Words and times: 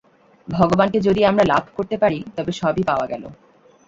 ভগবানকে 0.47 0.99
যদি 1.01 1.21
আমরা 1.25 1.43
লাভ 1.43 1.63
করতে 1.77 1.95
পারি, 1.97 2.19
তবে 2.37 2.51
সবই 2.51 2.83
পাওয়া 2.83 3.05
গেল। 3.07 3.23